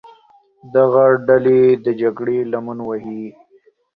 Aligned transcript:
دغه 0.75 1.05
ډلې 1.27 1.61
د 1.85 1.87
جګړې 2.01 2.37
لمن 2.51 2.77
وهي. 2.87 3.23